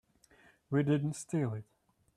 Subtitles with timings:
[0.71, 1.63] We didn't steal it.